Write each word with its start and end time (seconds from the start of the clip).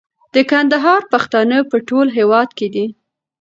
د 0.33 0.35
کندهار 0.51 1.01
پښتانه 1.13 1.57
په 1.69 1.77
ټول 1.89 2.07
هيواد 2.17 2.49
کي 2.57 2.67
دي 2.75 2.85